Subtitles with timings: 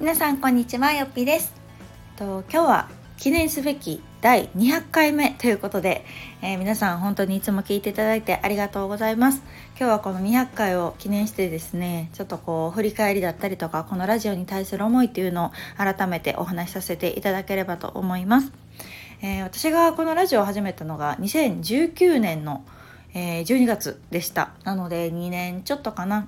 [0.00, 1.52] 皆さんこんにちはよっぴです。
[2.16, 2.88] と今日は
[3.18, 6.06] 記念すべき第200回目ということで、
[6.40, 9.42] えー、皆さん本当にいつも聞いていただいてありがとうございます。
[9.78, 18.52] 今日はこの200回を記念してですねちょっとこう振り返りだったりとかこのラジオに対する思いっていうのを改めてお話しさせていただければと思います、
[19.20, 22.64] えー、私がこのラジオを始めたのが2019年の、
[23.12, 24.52] えー、12月でした。
[24.64, 26.26] なので2年ちょっとかな。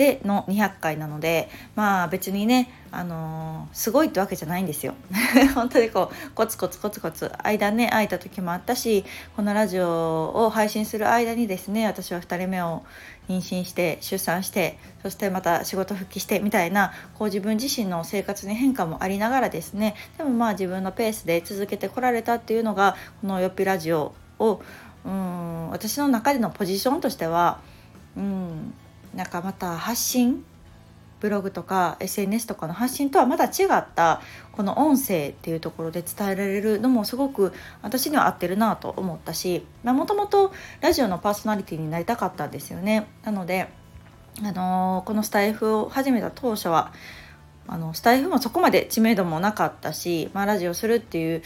[0.00, 4.94] での200回なのでまあ別にねあのー、すごいってわけじゃないんですよ。
[5.54, 9.04] 本当にこうコツコツコツコツ間ね空いた時もあったし
[9.36, 12.82] このラジオを配信する間にですね私は2人目を
[13.28, 24.62] 妊娠して出産してそしてまた仕事復帰してみたいなこう自分自身の生活に変化もありながらですねでもまあ自分のペースで続けてこられたっていうのがこの「よっぴラジオを」
[25.04, 27.60] うん私の中でのポジションとしては
[28.16, 28.74] うん
[29.14, 30.44] なんかまた発信
[31.20, 37.52] ブログとか SNS とかの発信とはまた違ったこの音声っていうところで伝えられるのもすごく
[37.82, 43.06] 私には合ってるなと思ったしもともとラジオのパーソナリティになりたかったんですよね。
[43.22, 43.68] なので、
[44.42, 46.92] あのー、このスタイフを始めた当初は
[47.66, 51.42] あのスタイフもそこまで知名度もなかったし、まあ、ラジオするっていう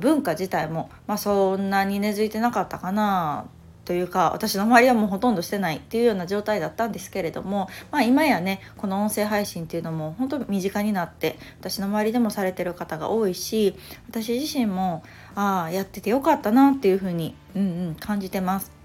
[0.00, 3.46] 文化自体も、まあ、そんなに根付いてなかったかな
[3.84, 13.74] というか私の周りはもうほとんどしてないっていうような状態だったんですけれども、まあ、今やねこの音声配信っていうのも本当身近になって私の周りでもされてる方が多いし
[14.08, 15.02] 私自身も
[15.34, 18.81] ああやっててよかったなっていうふうに、うんうん、感じてます。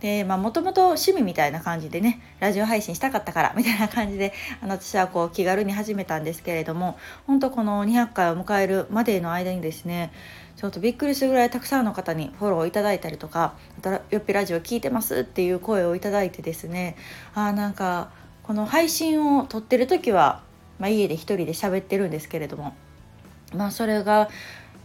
[0.00, 4.32] でまあもともと趣味みたいな感じでねラジオ配信したかったからみたいな感じで
[4.62, 10.12] あの私はこう気軽に始めたんですけれども本当この200回を迎えるまでの間にですね
[10.56, 13.54] ちょっとびっくりするぐらいたくさんの方にフォローいただいたりとか
[14.10, 16.96] 「よっぴラジオ聞いてます」っていう声をいただいてですね
[17.34, 18.10] あなんか
[18.44, 20.42] この配信を撮ってる時は、
[20.78, 22.74] まあ、家で一人で喋ってるんですけれども
[23.54, 24.28] まあそれが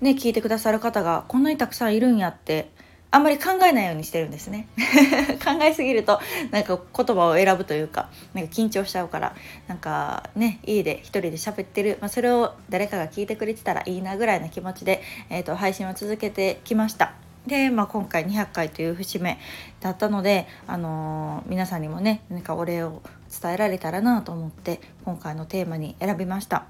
[0.00, 2.70] ね聞いてくださる方がこんなにたくさんいるんやって
[3.16, 4.68] あんまり考えないようにしてるんですね
[5.42, 9.34] 考えすぎるとなんか言葉を選ぶというかなんか緊張しちゃうから
[9.68, 17.14] なんかね家で一人で喋ってる、まあ、それを誰かが聞いてくれてたらいいなぐらいな気持ちで、えーと、配信を続けてきました。
[17.46, 19.38] で、まあ、今回200回という節目
[19.80, 23.00] だったので、あのー、皆さんにもね何かお礼を
[23.40, 26.66] 伝えられたらなと思って今回のテーマに選びました。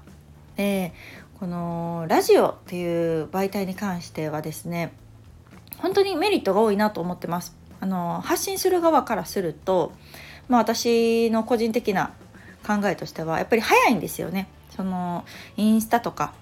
[0.55, 0.93] で
[1.41, 4.93] このラジオっていう媒体に関してはですね
[5.77, 7.55] 本当にメリットが多いなと思ってます。
[7.79, 9.91] あの発信する側からすると、
[10.47, 12.11] まあ、私の個人的な
[12.65, 14.47] 考えとしてはやっぱり早いんですよね。
[14.75, 16.33] そのインスタとか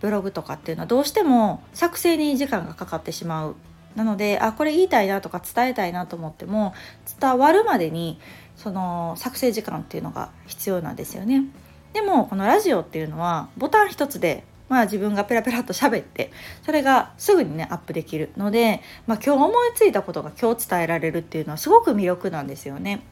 [0.00, 3.56] ブログとかっていうのはどうしても作成に時間がかかってしまう。
[3.96, 6.72] なのであこれ言いたいなとか伝えたいなと思っても
[7.20, 8.20] 伝わるまでに
[8.56, 11.44] その作成時間っていうのが必要なんですよね。
[11.92, 16.30] でもこのラジオっていうのはボタン一つでまあ自分がペラペラと喋って
[16.62, 23.02] それがすぐにねアップできるので、まあ、今日思いついたことが今日伝えられるっていうのはすごく魅力なんですよね。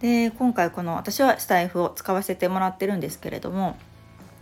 [0.00, 3.76] で今回この私はスタイフを使わせてもらってるんですけれども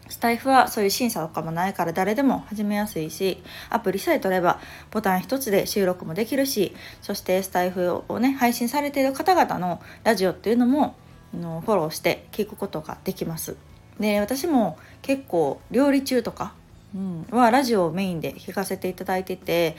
[0.08, 4.60] スタイフはそういう審査とかもないから誰でも始めやすいしアプリさえ取れば
[4.90, 10.94] ボタン一つで収録もできるしそしてスタイフをね配信されている方々のラジオっていうのも
[11.32, 13.56] フォローして聞くことができます。
[13.98, 16.54] で私も結構料理中とか、
[16.94, 19.76] うん、はラジオをメインで聞かせていただいてて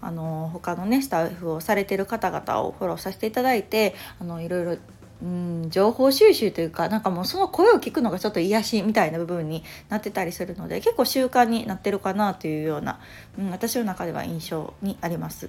[0.00, 4.76] あの他のねスタッフをされてる方々をフォローさせていただいてあのいろいろ
[5.22, 12.98] うん、情報収集というかなんかもうその声を聞くのがちょっと癒しみたいな部分になってたりするので結構習慣になってるかなというような、
[13.38, 15.48] うん、私の中では印象にあります。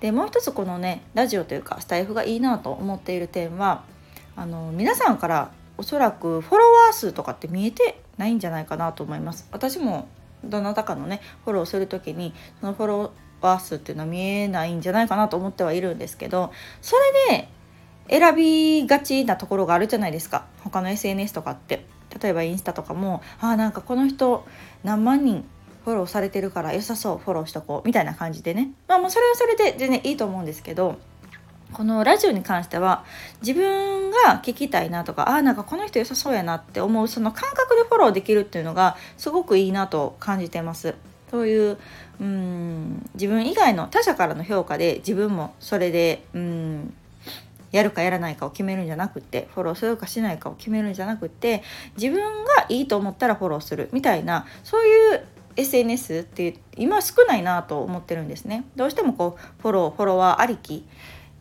[0.00, 3.84] でもう一つこのねラジオというかスタイフがいいなと思っている点は
[4.34, 9.48] あの皆さんからおそらくフォロワー数とかって見えてないんじゃないかなと思います。
[9.52, 10.08] 私も
[10.44, 16.94] どなたかのねフォローする時にそのフォロワー数っていうのは見えないんじゃないかなと思ってはいるんですけどそ
[17.30, 17.48] れで
[18.08, 20.46] 選びがちなところがあるじゃないですか。
[20.64, 21.86] 他の SNS とかって。
[22.20, 24.44] 例えばインスタとかもあなんかこの人
[24.84, 25.46] 何万人
[25.84, 28.72] フォローされてるから良さそうフォローしとこうみたいな感じでね。
[28.86, 30.98] まあもうそれはそれで全然いいと思うんですけど
[31.72, 33.04] このラジオに関しては
[33.40, 40.94] 自分が聞きたいなとかああなんかこの人良さそうやなって思うその感覚でフォローできるっていうのがすごくいいなと感じてます。
[41.30, 41.78] そういう
[42.20, 46.94] うん自分以外の他者からの評価で自分もそれでうん
[47.72, 51.62] やるかやらないかを決めるんじゃなくってフォローするかしないかを決めるんじゃなくって
[51.96, 55.24] 自分がいいと思ったらフォローするみたいなそういう
[55.56, 58.64] SNS って今少ないなと思ってるんですね。
[58.76, 60.86] どうしてもこうフォローフォロワーありき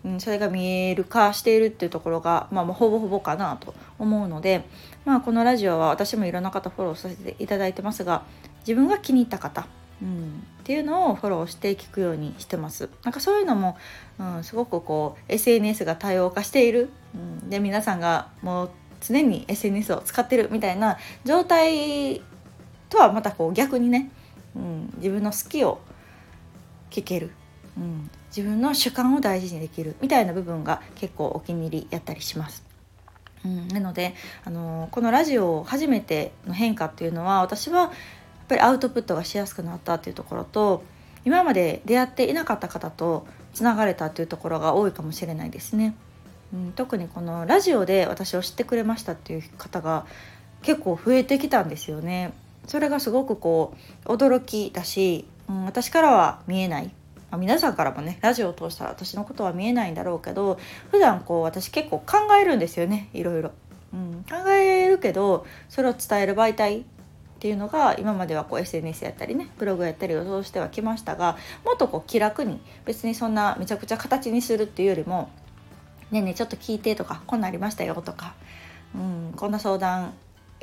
[0.03, 4.65] うん、それが見える化しているっていうところが、まあ、ほぼほぼかなと思うので、
[5.05, 8.23] まあ、このラジオは私もいろんな方フォローさせていただいてますが
[8.61, 9.67] 自分が気に入った方、
[10.01, 12.89] うん、っていうのをフォローして聞くようにしてます。
[13.03, 13.77] なんかそういうのも、
[14.19, 18.69] うん、すごくこう SNS が多様化している、うん、で皆さんがもう
[19.01, 22.21] 常に SNS を使ってるみたいな状態
[22.89, 24.11] とはまたこう逆にね、
[24.55, 25.79] うん、自分の好きを
[26.91, 27.31] 聞ける、
[27.77, 32.63] うん、自分の主観を大事にできるみたいな部分が結構お気に入りやったりします。
[33.43, 34.13] うん、なので、
[34.45, 37.91] あのこのラジオを初めての変化っていうのは私はやっ
[38.47, 40.83] ぱりアウトプットがしやすくなったっていうところと
[41.25, 45.95] 今まで出会っていなかった方とつながれたっていうところが多いかもしれないですね。
[46.53, 50.05] うん、特にこのラジオで私を知ってくれましたっていう方が
[50.61, 52.33] 結構増えてきたんですよね。
[52.67, 53.73] それがすごくこ
[54.05, 56.91] う驚きだし、うん、私からは見えない、
[57.31, 60.59] まあ、皆さんからもねラジオを通したら私のことは見えないんだろうけど
[60.91, 63.51] 普段こう私結構考えるんですよねいろいろ、
[63.93, 66.83] うん、考えるけどそれを伝える媒体っ
[67.39, 75.29] ていうのが今まではこう SNS やったりねブログやったりを通してはきましたがもっとこう気楽に別にそんなめちゃくちゃ形にするっていうよりも
[76.11, 78.35] 「ねえねえちょっと聞いて」とか「こんなありましたよ」とか、
[78.93, 80.13] うん、こんな相談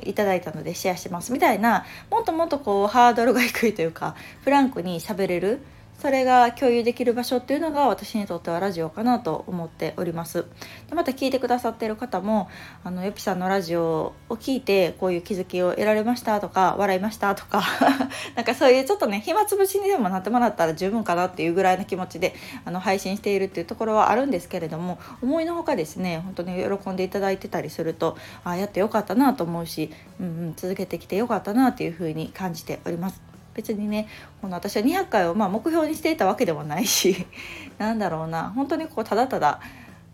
[0.05, 5.61] いただいたのでシェアしますみたいなもっともっとこうハードルが低いというかフランクに喋れる
[5.99, 10.45] それが共有できる場所っていうのが私にとってはラジオかなと思っております
[10.89, 12.49] でまた聞いてくださってる方も
[12.85, 17.63] あのよぴさんのラジオを聞いてこういう気づきを得られましたとか笑いましたとか
[18.37, 22.35] なんかそういうちょっとね暇つぶしにでもなってもらったら十分かなっていうぐらいの気持ちで
[22.65, 29.91] あの配信しているっていうところはあるんですけれども思いのほかですね本当に喜んでいただいてたりするとああやってよかったなと思うし、
[30.21, 33.28] うんうん、続けてきてよかったなっていうふうに感じております。
[33.59, 34.07] 別にね
[34.41, 37.27] この私は200回をまあ目標にしていたわけでもないし
[37.77, 39.61] なんだろうな本当にこうただただ、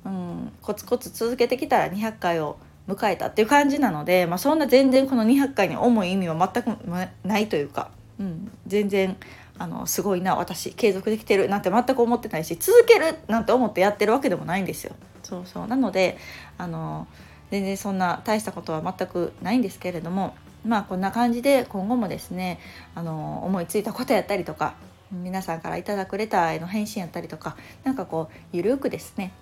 [0.07, 2.57] うん、コツコツ続けてきたら200回を
[2.89, 6.69] 迎えたっていう感じなので、まあ、そんな全然この200回に重い意味は全く
[7.23, 9.15] ないというか、うん、全然
[9.59, 14.95] あのすごいな私継続できてるなんて全く思ってないし続けるなんて思ってやってるわけでもないんですよ。
[15.23, 16.17] そうそうなので
[16.57, 17.07] あの
[17.51, 22.59] 全然そんな大したことは全くないんですけれどもまあこんな感じで今後もですね
[22.95, 24.75] あの思いついたことやったりとか
[25.13, 29.33] 皆さんからいただくレターへの返信やったりとか何かこうゆるくですね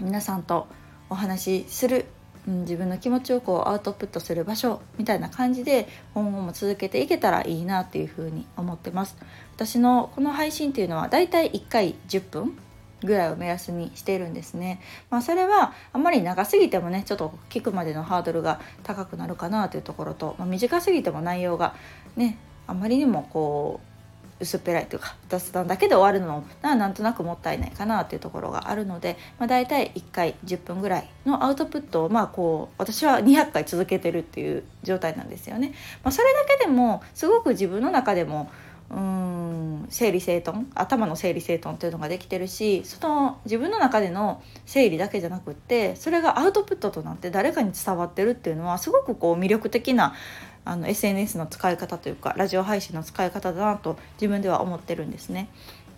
[0.00, 0.68] 皆さんと
[1.10, 2.06] お話しする、
[2.46, 9.16] うん、自分の気持ちをこうアウトプットする場所みたいな感じで今後も続けていけたらいいなっていうふうに思ってます。
[9.54, 12.58] 私のこの配信っていうのはだいたい1回10分
[13.06, 14.80] ぐらいを目安にしているんですね。
[15.10, 21.74] まあ、それはあんまり長すぎてもねちょっと聞くまでのハードルが高くなるかなというところと、まあ、短すぎても内容が
[22.16, 23.92] ねあまりにもこう
[24.42, 35.72] 薄っぺらいというか雑談だけで終わるのもなんとなくもったいないかなというところがあるので、まあ、大体1回10分ぐらいのアウトプットをまあこう私は200回続けてるっていう状態なんですよね。
[36.02, 38.50] まあ、それだけでもすごく自分の中でも
[38.92, 50.14] うん整理整頓頭の整理整頓っていうのができてるしその自分の中での整理だけじゃなくってそれがアウトプットとなって誰かに伝わってるっていうのはすごくこう魅力的な
[50.66, 55.48] あの SNS の使い方というかラジオ配信の使い方だなと自分では思ってるんですね。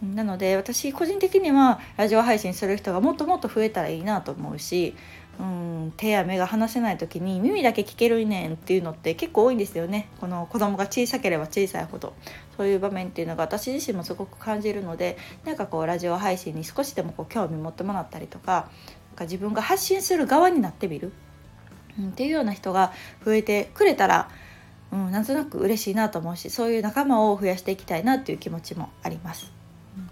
[0.02, 4.94] なので私個人的にはラジオ配信する人がもっともっと増えたらいいなと思うし
[5.38, 10.08] うん手や目が離せない時に耳だけ聞けるねんっていうのって結構多いんですよね。
[10.20, 12.14] この子供が小さければ小さいほど。
[12.56, 18.68] そういう場面っていうのが私自身もすごく感じるのでなんかこうラジオ配信に少しでもこう興味持ってもらったりとか
[19.10, 21.12] なんか自分が発信する側になってみる、
[21.98, 22.92] うん、っていうような人が
[23.24, 24.28] 増えてくれたら、
[24.92, 29.52] うん、なんとなく嬉しいなと思うしそういう仲間を増やしていきたいなっていう気持ちもあります。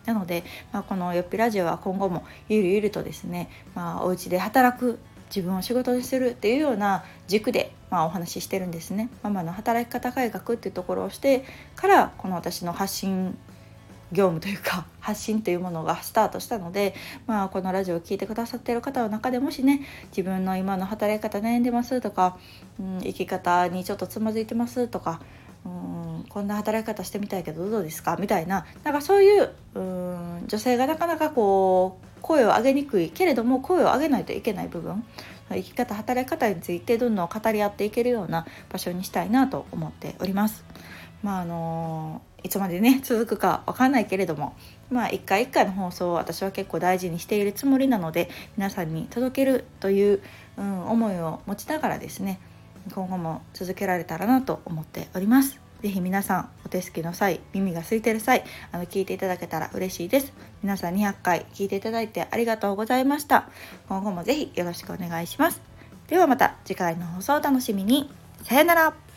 [0.04, 5.00] なので、まあ、この「よっぴラジオ」は今後もゆるゆるとですね、まあ、お家で働く
[5.34, 9.08] 自分を仕事にするっていうような軸で、まあ、お話ししてるんですね。
[9.22, 13.38] ママの働き方改革っていうところをしてからこの私の発信
[14.12, 16.94] 業務というか 発信というものがスタートしたので、
[17.26, 22.36] まあ、このラジオを聴いてくださってる方の中でもしね自分の今の働き方悩んでますとか、
[22.78, 25.20] うん、生き方にちょっとつまずいてますとか、
[25.64, 28.16] うん、こんな働き方してみたいけどどうですか？
[28.20, 35.04] みたいななんかそういううん女性がなかなかこう声を上げにくいけれども声を上げないといけない部分
[35.50, 40.64] 生き方働き方についてどんどん語り合っていけるような場所にしたいなと思っております。
[41.22, 44.54] まああのいつまでね 続くか分かんないけれども
[44.90, 50.20] まあ一回一回の放送を私は結構大事にしているつもりなので皆さんに届けるという、
[50.56, 52.40] うん、思いを持ちながらですね
[52.92, 55.61] 今後も続けられたらなと思っております。
[55.82, 60.32] ぜひ皆さんお手すきの際耳が空いてる際あの聞いていただけたら嬉しいです。
[60.62, 63.48] 皆さん200回聞いていただいてありがとうございました。
[63.88, 65.60] 今後もぜひよろしくお願いします。
[66.06, 68.10] ではまた次回の放送をお楽しみに。
[68.44, 69.11] さよなら。